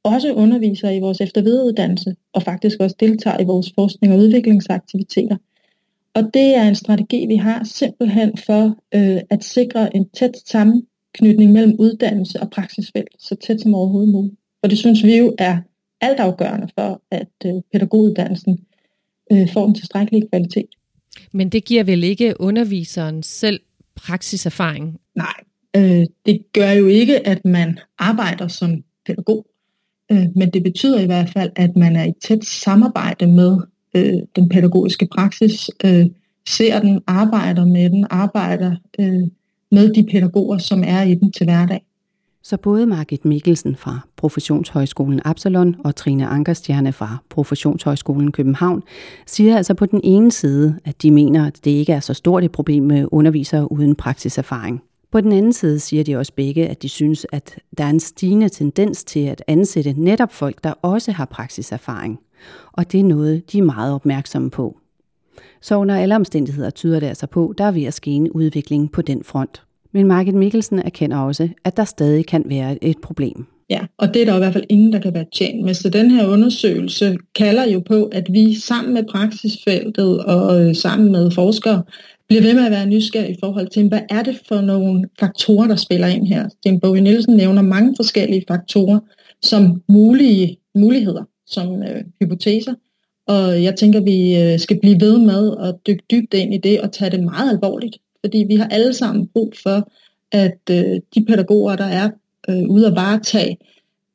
også 0.05 0.33
underviser 0.33 0.89
i 0.89 0.99
vores 0.99 1.21
eftervidereuddannelse, 1.21 2.15
og 2.33 2.43
faktisk 2.43 2.77
også 2.79 2.95
deltager 2.99 3.39
i 3.39 3.43
vores 3.43 3.71
forskning 3.75 4.13
og 4.13 4.19
udviklingsaktiviteter. 4.19 5.37
Og 6.13 6.23
det 6.33 6.55
er 6.55 6.67
en 6.67 6.75
strategi, 6.75 7.25
vi 7.25 7.35
har 7.35 7.63
simpelthen 7.63 8.37
for 8.37 8.77
øh, 8.95 9.21
at 9.29 9.43
sikre 9.43 9.95
en 9.95 10.09
tæt 10.09 10.31
sammenknytning 10.45 11.51
mellem 11.51 11.75
uddannelse 11.79 12.39
og 12.39 12.49
praksisfelt, 12.49 13.09
så 13.19 13.35
tæt 13.35 13.61
som 13.61 13.75
overhovedet 13.75 14.13
muligt. 14.13 14.35
Og 14.63 14.69
det 14.69 14.77
synes 14.77 15.03
vi 15.03 15.17
jo 15.17 15.35
er 15.37 15.57
altafgørende 16.01 16.67
for, 16.79 17.01
at 17.11 17.31
øh, 17.45 17.53
pædagoguddannelsen 17.71 18.59
øh, 19.31 19.49
får 19.53 19.67
en 19.67 19.73
tilstrækkelig 19.73 20.29
kvalitet. 20.29 20.69
Men 21.31 21.49
det 21.49 21.65
giver 21.65 21.83
vel 21.83 22.03
ikke 22.03 22.33
underviseren 22.39 23.23
selv 23.23 23.59
praksiserfaring? 23.95 24.99
Nej, 25.15 25.35
øh, 25.75 26.05
det 26.25 26.41
gør 26.53 26.71
jo 26.71 26.87
ikke, 26.87 27.27
at 27.27 27.45
man 27.45 27.79
arbejder 27.97 28.47
som 28.47 28.83
pædagog. 29.05 29.45
Øh, 30.11 30.25
men 30.35 30.49
det 30.49 30.63
betyder 30.63 30.99
i 30.99 31.05
hvert 31.05 31.29
fald, 31.29 31.51
at 31.55 31.75
man 31.75 31.95
er 31.95 32.03
i 32.03 32.13
tæt 32.23 32.45
samarbejde 32.45 33.27
med 33.27 33.57
øh, 33.95 34.13
den 34.35 34.49
pædagogiske 34.49 35.07
praksis, 35.15 35.69
øh, 35.85 36.05
ser 36.49 36.79
den, 36.79 37.01
arbejder 37.07 37.65
med 37.65 37.89
den, 37.89 38.07
arbejder 38.09 38.75
øh, 38.99 39.27
med 39.71 39.93
de 39.93 40.07
pædagoger, 40.11 40.57
som 40.57 40.83
er 40.87 41.01
i 41.01 41.15
den 41.15 41.31
til 41.31 41.45
hverdag. 41.45 41.85
Så 42.43 42.57
både 42.57 42.85
Margit 42.85 43.25
Mikkelsen 43.25 43.75
fra 43.75 43.99
Professionshøjskolen 44.17 45.21
Absalon 45.25 45.75
og 45.83 45.95
Trine 45.95 46.27
Ankerstjerne 46.27 46.93
fra 46.93 47.17
Professionshøjskolen 47.29 48.31
København 48.31 48.83
siger 49.25 49.57
altså 49.57 49.73
på 49.73 49.85
den 49.85 50.01
ene 50.03 50.31
side, 50.31 50.79
at 50.85 51.01
de 51.01 51.11
mener, 51.11 51.47
at 51.47 51.59
det 51.65 51.71
ikke 51.71 51.93
er 51.93 51.99
så 51.99 52.13
stort 52.13 52.43
et 52.43 52.51
problem 52.51 52.83
med 52.83 53.07
undervisere 53.11 53.71
uden 53.71 53.95
praksiserfaring. 53.95 54.81
På 55.15 55.21
den 55.21 55.31
anden 55.31 55.53
side 55.53 55.79
siger 55.79 56.03
de 56.03 56.15
også 56.15 56.33
begge, 56.33 56.67
at 56.67 56.81
de 56.81 56.89
synes, 56.89 57.25
at 57.31 57.59
der 57.77 57.83
er 57.83 57.89
en 57.89 57.99
stigende 57.99 58.49
tendens 58.49 59.03
til 59.03 59.19
at 59.19 59.43
ansætte 59.47 59.93
netop 59.97 60.33
folk, 60.33 60.63
der 60.63 60.73
også 60.81 61.11
har 61.11 61.25
praksiserfaring. 61.25 62.19
Og 62.71 62.91
det 62.91 62.99
er 62.99 63.03
noget, 63.03 63.51
de 63.51 63.57
er 63.57 63.63
meget 63.63 63.93
opmærksomme 63.93 64.49
på. 64.49 64.77
Så 65.61 65.75
under 65.75 65.95
alle 65.95 66.15
omstændigheder 66.15 66.69
tyder 66.69 66.99
det 66.99 67.07
altså 67.07 67.27
på, 67.27 67.53
der 67.57 67.63
er 67.63 67.71
ved 67.71 67.83
at 67.83 67.93
ske 67.93 68.11
en 68.11 68.31
udvikling 68.31 68.91
på 68.91 69.01
den 69.01 69.23
front. 69.23 69.64
Men 69.95 70.07
Margit 70.07 70.35
Mikkelsen 70.35 70.79
erkender 70.79 71.17
også, 71.17 71.49
at 71.63 71.77
der 71.77 71.83
stadig 71.83 72.25
kan 72.25 72.43
være 72.45 72.83
et 72.83 72.97
problem. 73.03 73.45
Ja, 73.69 73.79
og 73.97 74.13
det 74.13 74.21
er 74.21 74.25
der 74.25 74.35
i 74.35 74.37
hvert 74.37 74.53
fald 74.53 74.63
ingen, 74.69 74.93
der 74.93 74.99
kan 74.99 75.13
være 75.13 75.25
tjent 75.33 75.65
med. 75.65 75.73
Så 75.73 75.89
den 75.89 76.11
her 76.11 76.27
undersøgelse 76.27 77.17
kalder 77.35 77.69
jo 77.69 77.79
på, 77.79 78.05
at 78.05 78.33
vi 78.33 78.53
sammen 78.53 78.93
med 78.93 79.03
praksisfeltet 79.11 80.25
og 80.25 80.61
øh, 80.61 80.75
sammen 80.75 81.11
med 81.11 81.31
forskere 81.31 81.83
bliver 82.27 82.41
ved 82.41 82.53
med 82.53 82.65
at 82.65 82.71
være 82.71 82.85
nysgerrig 82.85 83.29
i 83.29 83.37
forhold 83.39 83.67
til, 83.67 83.87
hvad 83.87 83.99
er 84.09 84.23
det 84.23 84.41
for 84.47 84.61
nogle 84.61 85.05
faktorer, 85.19 85.67
der 85.67 85.75
spiller 85.75 86.07
ind 86.07 86.27
her. 86.27 86.49
Sten 86.49 86.79
Bowie 86.79 87.01
Nielsen 87.01 87.35
nævner 87.35 87.61
mange 87.61 87.93
forskellige 87.95 88.43
faktorer 88.47 88.99
som 89.41 89.81
mulige 89.89 90.57
muligheder, 90.75 91.23
som 91.47 91.83
øh, 91.83 92.03
hypoteser. 92.21 92.73
Og 93.27 93.63
jeg 93.63 93.75
tænker, 93.75 93.99
vi 93.99 94.41
øh, 94.41 94.59
skal 94.59 94.79
blive 94.79 95.01
ved 95.01 95.17
med 95.17 95.55
at 95.59 95.75
dykke 95.87 96.03
dybt 96.11 96.33
ind 96.33 96.53
i 96.53 96.57
det 96.57 96.81
og 96.81 96.91
tage 96.91 97.11
det 97.11 97.23
meget 97.23 97.49
alvorligt. 97.49 97.97
Fordi 98.25 98.45
vi 98.47 98.55
har 98.55 98.67
alle 98.67 98.93
sammen 98.93 99.27
brug 99.27 99.53
for, 99.63 99.91
at 100.31 100.59
øh, 100.69 100.99
de 101.15 101.25
pædagoger, 101.27 101.75
der 101.75 101.85
er 101.85 102.09
øh, 102.49 102.69
ude 102.69 102.87
at 102.87 102.95
varetage 102.95 103.57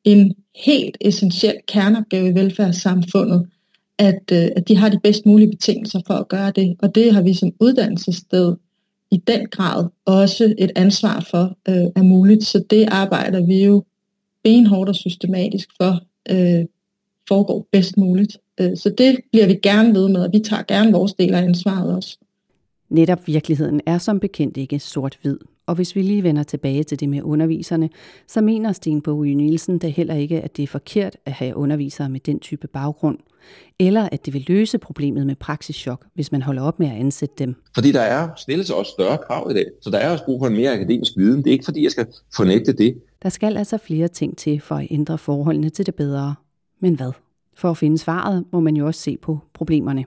en 0.03 0.35
helt 0.55 0.97
essentiel 1.01 1.55
kerneopgave 1.67 2.29
i 2.29 2.33
velfærdssamfundet, 2.33 3.47
at, 3.97 4.31
øh, 4.31 4.47
at 4.55 4.67
de 4.67 4.77
har 4.77 4.89
de 4.89 4.99
bedst 5.03 5.25
mulige 5.25 5.49
betingelser 5.49 5.99
for 6.07 6.13
at 6.13 6.27
gøre 6.27 6.51
det. 6.51 6.75
Og 6.79 6.95
det 6.95 7.13
har 7.13 7.21
vi 7.21 7.33
som 7.33 7.51
uddannelsessted 7.59 8.55
i 9.11 9.17
den 9.17 9.47
grad 9.51 9.87
også 10.05 10.55
et 10.57 10.71
ansvar 10.75 11.27
for 11.31 11.57
øh, 11.69 11.85
er 11.95 12.03
muligt. 12.03 12.43
Så 12.43 12.63
det 12.69 12.87
arbejder 12.91 13.45
vi 13.45 13.63
jo 13.63 13.83
benhårdt 14.43 14.89
og 14.89 14.95
systematisk 14.95 15.69
for 15.81 15.99
øh, 16.31 16.65
foregår 17.27 17.67
bedst 17.71 17.97
muligt. 17.97 18.37
Øh, 18.59 18.77
så 18.77 18.89
det 18.97 19.19
bliver 19.31 19.47
vi 19.47 19.59
gerne 19.63 19.93
ved 19.93 20.09
med, 20.09 20.21
og 20.21 20.29
vi 20.33 20.39
tager 20.39 20.63
gerne 20.63 20.91
vores 20.91 21.13
del 21.13 21.33
af 21.33 21.41
ansvaret 21.41 21.95
også. 21.95 22.17
Netop 22.91 23.27
virkeligheden 23.27 23.81
er 23.85 23.97
som 23.97 24.19
bekendt 24.19 24.57
ikke 24.57 24.79
sort-hvid. 24.79 25.37
Og 25.65 25.75
hvis 25.75 25.95
vi 25.95 26.01
lige 26.01 26.23
vender 26.23 26.43
tilbage 26.43 26.83
til 26.83 26.99
det 26.99 27.09
med 27.09 27.21
underviserne, 27.21 27.89
så 28.27 28.41
mener 28.41 28.71
Sten 28.71 29.01
Bogø 29.01 29.33
Nielsen 29.33 29.77
da 29.77 29.87
heller 29.87 30.15
ikke, 30.15 30.41
at 30.41 30.57
det 30.57 30.63
er 30.63 30.67
forkert 30.67 31.17
at 31.25 31.31
have 31.31 31.55
undervisere 31.55 32.09
med 32.09 32.19
den 32.19 32.39
type 32.39 32.67
baggrund, 32.67 33.17
eller 33.79 34.09
at 34.11 34.25
det 34.25 34.33
vil 34.33 34.45
løse 34.47 34.77
problemet 34.77 35.27
med 35.27 35.35
praksischok, 35.35 36.05
hvis 36.13 36.31
man 36.31 36.41
holder 36.41 36.61
op 36.61 36.79
med 36.79 36.87
at 36.87 36.93
ansætte 36.93 37.35
dem. 37.39 37.55
Fordi 37.75 37.91
der 37.91 38.01
er 38.01 38.29
stillet 38.37 38.67
sig 38.67 38.75
også 38.75 38.91
større 38.91 39.17
krav 39.17 39.51
i 39.51 39.53
dag, 39.53 39.65
så 39.81 39.89
der 39.89 39.97
er 39.97 40.11
også 40.11 40.25
brug 40.25 40.41
for 40.41 40.47
en 40.47 40.55
mere 40.55 40.73
akademisk 40.73 41.11
viden. 41.17 41.37
Det 41.37 41.47
er 41.47 41.51
ikke 41.51 41.65
fordi, 41.65 41.83
jeg 41.83 41.91
skal 41.91 42.07
fornægte 42.35 42.73
det. 42.73 43.01
Der 43.23 43.29
skal 43.29 43.57
altså 43.57 43.77
flere 43.77 44.07
ting 44.07 44.37
til 44.37 44.61
for 44.61 44.75
at 44.75 44.87
ændre 44.89 45.17
forholdene 45.17 45.69
til 45.69 45.85
det 45.85 45.95
bedre. 45.95 46.35
Men 46.79 46.95
hvad? 46.95 47.11
For 47.57 47.69
at 47.69 47.77
finde 47.77 47.97
svaret 47.97 48.45
må 48.51 48.59
man 48.59 48.75
jo 48.75 48.85
også 48.85 49.01
se 49.01 49.17
på 49.17 49.39
problemerne. 49.53 50.05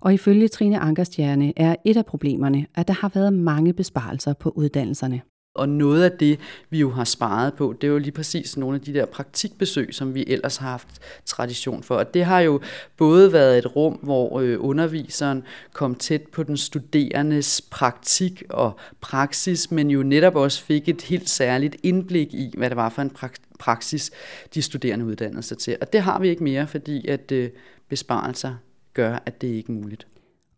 Og 0.00 0.14
ifølge 0.14 0.48
Trine 0.48 0.78
Ankerstjerne 0.78 1.52
er 1.56 1.76
et 1.84 1.96
af 1.96 2.06
problemerne, 2.06 2.66
at 2.74 2.88
der 2.88 2.94
har 2.94 3.10
været 3.14 3.32
mange 3.32 3.72
besparelser 3.72 4.32
på 4.32 4.50
uddannelserne. 4.50 5.20
Og 5.56 5.68
noget 5.68 6.04
af 6.04 6.12
det, 6.12 6.40
vi 6.70 6.78
jo 6.78 6.90
har 6.90 7.04
sparet 7.04 7.54
på, 7.54 7.74
det 7.80 7.86
er 7.86 7.90
jo 7.90 7.98
lige 7.98 8.12
præcis 8.12 8.56
nogle 8.56 8.74
af 8.74 8.80
de 8.80 8.94
der 8.94 9.06
praktikbesøg, 9.06 9.94
som 9.94 10.14
vi 10.14 10.24
ellers 10.26 10.56
har 10.56 10.70
haft 10.70 10.88
tradition 11.24 11.82
for. 11.82 11.94
Og 11.94 12.14
det 12.14 12.24
har 12.24 12.40
jo 12.40 12.60
både 12.96 13.32
været 13.32 13.58
et 13.58 13.76
rum, 13.76 13.92
hvor 13.92 14.40
øh, 14.40 14.56
underviseren 14.60 15.42
kom 15.72 15.94
tæt 15.94 16.22
på 16.22 16.42
den 16.42 16.56
studerendes 16.56 17.60
praktik 17.70 18.42
og 18.50 18.76
praksis, 19.00 19.70
men 19.70 19.90
jo 19.90 20.02
netop 20.02 20.36
også 20.36 20.62
fik 20.62 20.88
et 20.88 21.02
helt 21.02 21.28
særligt 21.28 21.76
indblik 21.82 22.34
i, 22.34 22.54
hvad 22.56 22.70
det 22.70 22.76
var 22.76 22.88
for 22.88 23.02
en 23.02 23.12
praksis, 23.58 24.10
de 24.54 24.62
studerende 24.62 25.04
uddannede 25.04 25.42
sig 25.42 25.58
til. 25.58 25.76
Og 25.80 25.92
det 25.92 26.00
har 26.00 26.18
vi 26.18 26.28
ikke 26.28 26.44
mere, 26.44 26.66
fordi 26.66 27.08
at 27.08 27.32
øh, 27.32 27.50
besparelser 27.88 28.54
gør, 28.96 29.22
at 29.26 29.40
det 29.40 29.48
ikke 29.48 29.72
er 29.72 29.76
muligt. 29.76 30.06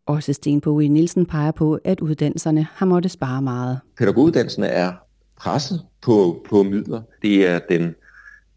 Også 0.06 0.32
Sten 0.32 0.60
Bove 0.60 0.88
Nielsen 0.88 1.26
peger 1.26 1.50
på, 1.50 1.78
at 1.84 2.00
uddannelserne 2.00 2.66
har 2.72 2.86
måttet 2.86 3.12
spare 3.12 3.42
meget. 3.42 3.80
Pædagoguddannelsen 3.98 4.62
er 4.62 4.92
presset 5.36 5.82
på, 6.02 6.46
på 6.50 6.62
midler. 6.62 7.02
Det 7.22 7.46
er 7.46 7.58
den, 7.70 7.94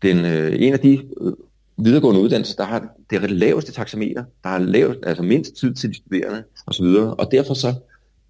den, 0.02 0.26
øh, 0.26 0.62
en 0.62 0.74
af 0.74 0.80
de 0.80 0.94
øh, 1.22 1.34
videregående 1.78 2.22
uddannelser, 2.22 2.56
der 2.56 2.64
har 2.64 2.88
det 3.10 3.32
laveste 3.32 3.72
taxameter, 3.72 4.24
der 4.44 4.50
har 4.50 4.60
lavest, 4.60 5.00
altså 5.04 5.24
mindst 5.24 5.56
tid 5.56 5.74
til 5.74 5.90
de 5.90 5.96
studerende 5.96 6.44
osv. 6.68 6.86
Og 7.18 7.28
derfor 7.32 7.54
så 7.54 7.74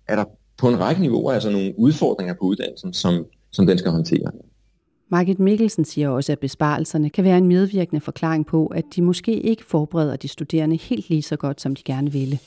er 0.08 0.15
der 0.15 0.25
på 0.58 0.70
en 0.70 0.79
række 0.79 1.01
niveauer 1.01 1.34
altså 1.34 1.50
nogle 1.50 1.74
udfordringer 1.77 2.34
på 2.34 2.46
uddannelsen, 2.46 2.93
som, 2.93 3.25
som 3.51 3.67
den 3.67 3.77
skal 3.77 3.91
håndtere. 3.91 4.31
Margit 5.13 5.39
Mikkelsen 5.39 5.86
siger 5.86 6.10
også, 6.10 6.32
at 6.32 6.39
besparelserne 6.39 7.10
kan 7.10 7.24
være 7.24 7.38
en 7.38 7.48
medvirkende 7.48 8.01
forklaring 8.01 8.46
på, 8.46 8.68
at 8.68 8.86
de 8.96 9.01
måske 9.01 9.39
ikke 9.39 9.65
forbereder 9.65 10.15
de 10.15 10.27
studerende 10.27 10.75
helt 10.75 11.10
lige 11.10 11.22
så 11.22 11.36
godt, 11.36 11.62
som 11.62 11.75
de 11.75 11.84
gerne 11.84 12.12
ville. 12.12 12.39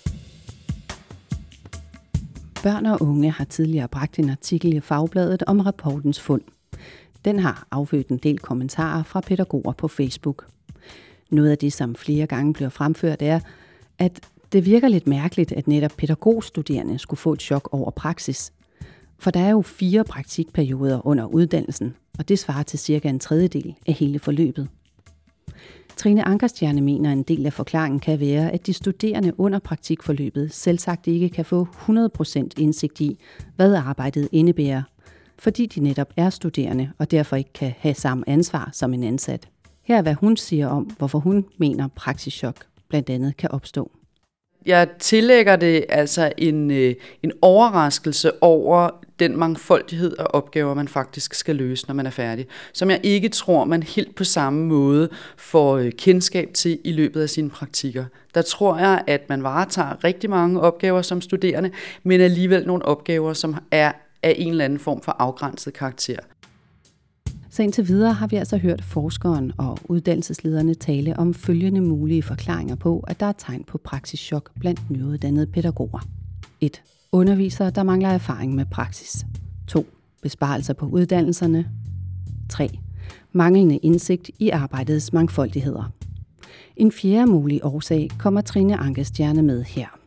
Børn 2.63 2.87
og 2.87 3.03
unge 3.03 3.31
har 3.31 3.45
tidligere 3.45 3.89
bragt 3.89 4.19
en 4.19 4.31
artikel 4.31 4.73
i 4.73 4.81
Fagbladet 4.81 5.43
om 5.47 5.61
rapportens 5.61 6.21
fund. 6.21 6.43
Den 7.25 7.39
har 7.39 7.67
affødt 7.71 8.09
en 8.09 8.19
del 8.19 8.39
kommentarer 8.39 9.03
fra 9.03 9.21
pædagoger 9.21 9.73
på 9.73 9.89
Facebook. 9.89 10.47
Noget 11.31 11.51
af 11.51 11.59
det, 11.59 11.73
som 11.73 11.95
flere 11.95 12.27
gange 12.27 12.53
bliver 12.53 12.69
fremført, 12.69 13.23
er, 13.23 13.41
at 13.99 14.21
det 14.53 14.67
virker 14.67 14.89
lidt 14.89 15.07
mærkeligt, 15.07 15.53
at 15.53 15.69
netop 15.69 15.93
pædagogstuderende 15.99 16.99
skulle 16.99 17.19
få 17.19 17.33
et 17.33 17.43
chok 17.43 17.69
over 17.73 17.91
praksis. 17.91 18.53
For 19.19 19.31
der 19.31 19.41
er 19.41 19.51
jo 19.51 19.63
fire 19.63 20.05
praktikperioder 20.05 21.07
under 21.07 21.27
uddannelsen, 21.27 21.95
og 22.19 22.29
det 22.29 22.39
svarer 22.39 22.63
til 22.63 22.79
cirka 22.79 23.09
en 23.09 23.19
tredjedel 23.19 23.75
af 23.87 23.95
hele 23.95 24.19
forløbet. 24.19 24.69
Trine 25.97 26.29
Ankerstjerne 26.29 26.81
mener, 26.81 27.11
at 27.11 27.17
en 27.17 27.23
del 27.23 27.47
af 27.47 27.53
forklaringen 27.53 28.01
kan 28.01 28.21
være, 28.21 28.51
at 28.51 28.67
de 28.67 28.73
studerende 28.73 29.41
under 29.41 29.59
praktikforløbet 29.59 30.53
selvsagt 30.53 31.07
ikke 31.07 31.29
kan 31.29 31.45
få 31.45 31.69
100% 31.89 32.49
indsigt 32.57 33.01
i, 33.01 33.19
hvad 33.57 33.75
arbejdet 33.75 34.29
indebærer, 34.33 34.83
fordi 35.39 35.67
de 35.67 35.81
netop 35.81 36.13
er 36.17 36.31
studerende 36.31 36.91
og 36.99 37.11
derfor 37.11 37.37
ikke 37.37 37.53
kan 37.53 37.75
have 37.79 37.95
samme 37.95 38.29
ansvar 38.29 38.71
som 38.73 38.95
en 38.95 39.03
ansat. 39.03 39.49
Her 39.83 39.99
er, 39.99 40.03
hvad 40.03 40.15
hun 40.15 40.37
siger 40.37 40.67
om, 40.69 40.83
hvorfor 40.83 41.19
hun 41.19 41.45
mener 41.59 41.89
praksischok 41.89 42.57
blandt 42.89 43.11
andet 43.11 43.37
kan 43.37 43.51
opstå. 43.51 43.91
Jeg 44.67 44.89
tillægger 44.99 45.57
det 45.57 45.85
altså 45.89 46.33
en, 46.39 46.71
øh, 46.71 46.95
en 47.23 47.33
overraskelse 47.43 48.43
over 48.43 48.91
den 49.19 49.37
mangfoldighed 49.37 50.17
af 50.19 50.27
opgaver, 50.31 50.75
man 50.75 50.89
faktisk 50.89 51.35
skal 51.35 51.57
løse, 51.57 51.87
når 51.87 51.95
man 51.95 52.07
er 52.07 52.11
færdig, 52.11 52.47
som 52.73 52.91
jeg 52.91 53.01
ikke 53.03 53.29
tror, 53.29 53.65
man 53.65 53.83
helt 53.83 54.15
på 54.15 54.25
samme 54.25 54.67
måde 54.67 55.09
får 55.37 55.77
øh, 55.77 55.93
kendskab 55.93 56.51
til 56.55 56.79
i 56.85 56.93
løbet 56.93 57.23
af 57.23 57.31
sine 57.31 57.51
praktikker. 57.51 58.05
Der 58.35 58.43
tror 58.43 58.79
jeg, 58.79 59.03
at 59.07 59.29
man 59.29 59.43
varetager 59.43 60.05
rigtig 60.05 60.31
mange 60.31 60.61
opgaver 60.61 61.03
som 61.03 61.21
studerende, 61.21 61.71
men 62.03 62.21
alligevel 62.21 62.67
nogle 62.67 62.85
opgaver, 62.85 63.33
som 63.33 63.57
er 63.71 63.93
af 64.23 64.35
en 64.39 64.51
eller 64.51 64.65
anden 64.65 64.79
form 64.79 65.03
for 65.03 65.17
afgrænset 65.19 65.73
karakter. 65.73 66.19
Så 67.55 67.63
indtil 67.63 67.89
videre 67.89 68.13
har 68.13 68.27
vi 68.27 68.37
altså 68.37 68.57
hørt 68.57 68.85
forskeren 68.85 69.53
og 69.59 69.79
uddannelseslederne 69.85 70.75
tale 70.75 71.19
om 71.19 71.35
følgende 71.35 71.81
mulige 71.81 72.23
forklaringer 72.23 72.75
på, 72.75 73.01
at 73.09 73.21
der 73.21 73.27
er 73.27 73.33
tegn 73.33 73.65
på 73.65 73.79
praksischok 73.79 74.51
blandt 74.61 74.91
nyuddannede 74.91 75.47
pædagoger. 75.47 76.09
1. 76.61 76.83
Undervisere, 77.13 77.71
der 77.71 77.83
mangler 77.83 78.09
erfaring 78.09 78.55
med 78.55 78.65
praksis. 78.71 79.27
2. 79.67 79.87
Besparelser 80.23 80.75
på 80.75 80.87
uddannelserne. 80.87 81.69
3. 82.49 82.69
Manglende 83.33 83.77
indsigt 83.77 84.31
i 84.39 84.51
arbejdets 84.51 85.13
mangfoldigheder. 85.13 85.93
En 86.77 86.93
fjerde 86.93 87.27
mulig 87.27 87.65
årsag 87.65 88.11
kommer 88.19 88.41
Trine 88.41 88.77
Ankestjerne 88.77 89.43
med 89.43 89.63
her. 89.63 90.04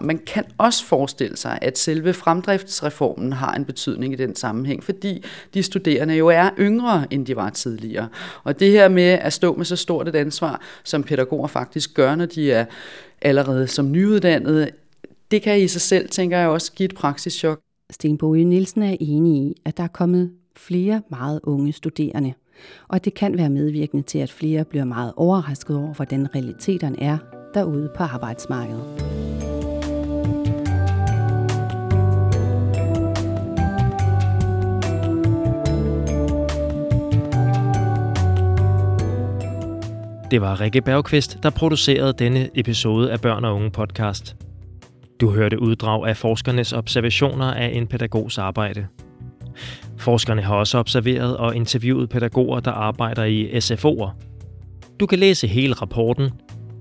Man 0.00 0.18
kan 0.18 0.44
også 0.58 0.84
forestille 0.84 1.36
sig, 1.36 1.58
at 1.62 1.78
selve 1.78 2.12
fremdriftsreformen 2.12 3.32
har 3.32 3.54
en 3.54 3.64
betydning 3.64 4.12
i 4.12 4.16
den 4.16 4.36
sammenhæng, 4.36 4.84
fordi 4.84 5.24
de 5.54 5.62
studerende 5.62 6.14
jo 6.14 6.26
er 6.26 6.50
yngre, 6.58 7.06
end 7.10 7.26
de 7.26 7.36
var 7.36 7.50
tidligere. 7.50 8.08
Og 8.44 8.60
det 8.60 8.70
her 8.70 8.88
med 8.88 9.02
at 9.02 9.32
stå 9.32 9.54
med 9.54 9.64
så 9.64 9.76
stort 9.76 10.08
et 10.08 10.14
ansvar, 10.14 10.60
som 10.84 11.02
pædagoger 11.02 11.46
faktisk 11.46 11.94
gør, 11.94 12.14
når 12.14 12.26
de 12.26 12.52
er 12.52 12.64
allerede 13.22 13.66
som 13.66 13.92
nyuddannede, 13.92 14.70
det 15.30 15.42
kan 15.42 15.60
i 15.60 15.68
sig 15.68 15.80
selv, 15.80 16.08
tænker 16.08 16.38
jeg 16.38 16.48
også, 16.48 16.72
give 16.72 16.84
et 16.84 16.94
praksischok. 16.94 17.60
Sten 17.90 18.18
Boje 18.18 18.44
Nielsen 18.44 18.82
er 18.82 18.96
enig 19.00 19.42
i, 19.42 19.54
at 19.64 19.76
der 19.76 19.82
er 19.82 19.88
kommet 19.88 20.30
flere 20.56 21.02
meget 21.10 21.40
unge 21.42 21.72
studerende, 21.72 22.32
og 22.88 22.96
at 22.96 23.04
det 23.04 23.14
kan 23.14 23.38
være 23.38 23.50
medvirkende 23.50 24.02
til, 24.02 24.18
at 24.18 24.32
flere 24.32 24.64
bliver 24.64 24.84
meget 24.84 25.12
overrasket 25.16 25.76
over, 25.76 25.94
hvordan 25.94 26.34
realiteterne 26.34 27.02
er 27.02 27.18
derude 27.54 27.90
på 27.96 28.02
arbejdsmarkedet. 28.02 29.47
Det 40.30 40.40
var 40.40 40.60
Rikke 40.60 40.80
Bergqvist, 40.80 41.38
der 41.42 41.50
producerede 41.50 42.12
denne 42.18 42.48
episode 42.54 43.12
af 43.12 43.20
Børn 43.20 43.44
og 43.44 43.54
Unge 43.54 43.70
podcast. 43.70 44.36
Du 45.20 45.30
hørte 45.30 45.62
uddrag 45.62 46.08
af 46.08 46.16
forskernes 46.16 46.72
observationer 46.72 47.54
af 47.54 47.70
en 47.74 47.86
pædagogs 47.86 48.38
arbejde. 48.38 48.86
Forskerne 49.98 50.42
har 50.42 50.54
også 50.54 50.78
observeret 50.78 51.36
og 51.36 51.56
interviewet 51.56 52.08
pædagoger, 52.08 52.60
der 52.60 52.70
arbejder 52.70 53.24
i 53.24 53.46
SFO'er. 53.58 54.10
Du 55.00 55.06
kan 55.06 55.18
læse 55.18 55.46
hele 55.46 55.74
rapporten, 55.74 56.30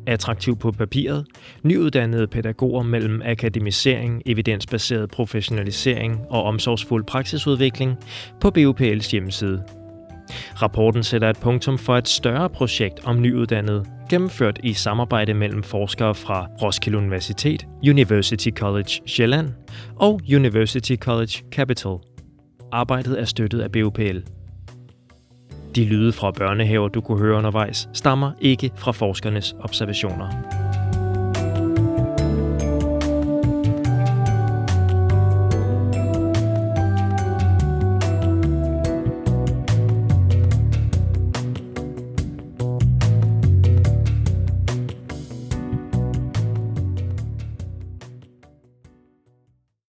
attraktiv 0.07 0.57
på 0.57 0.71
papiret, 0.71 1.25
nyuddannede 1.63 2.27
pædagoger 2.27 2.83
mellem 2.83 3.21
akademisering, 3.25 4.21
evidensbaseret 4.25 5.11
professionalisering 5.11 6.21
og 6.29 6.43
omsorgsfuld 6.43 7.03
praksisudvikling 7.03 7.95
på 8.41 8.51
BUPL's 8.57 9.11
hjemmeside 9.11 9.63
Rapporten 10.61 11.03
sætter 11.03 11.29
et 11.29 11.39
punktum 11.39 11.77
for 11.77 11.97
et 11.97 12.07
større 12.07 12.49
projekt 12.49 13.05
om 13.05 13.21
nyuddannede, 13.21 13.85
gennemført 14.09 14.59
i 14.63 14.73
samarbejde 14.73 15.33
mellem 15.33 15.63
forskere 15.63 16.15
fra 16.15 16.47
Roskilde 16.61 16.97
Universitet, 16.97 17.67
University 17.83 18.49
College 18.49 19.01
Sjælland 19.05 19.49
og 19.95 20.21
University 20.35 20.95
College 20.95 21.43
Capital. 21.51 21.97
Arbejdet 22.71 23.19
er 23.19 23.25
støttet 23.25 23.59
af 23.59 23.71
BUPL. 23.71 24.17
De 25.75 25.85
lyde 25.85 26.13
fra 26.13 26.31
børnehaver, 26.31 26.87
du 26.87 27.01
kunne 27.01 27.19
høre 27.19 27.37
undervejs, 27.37 27.89
stammer 27.93 28.31
ikke 28.41 28.71
fra 28.75 28.91
forskernes 28.91 29.55
observationer. 29.59 30.66